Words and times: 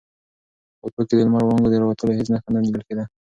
په 0.79 0.83
افق 0.87 1.05
کې 1.07 1.15
د 1.15 1.19
لمر 1.27 1.43
وړانګو 1.43 1.71
د 1.71 1.75
راوتلو 1.81 2.17
هېڅ 2.17 2.27
نښه 2.33 2.49
نه 2.55 2.59
لیدل 2.65 2.81
کېده. 2.87 3.03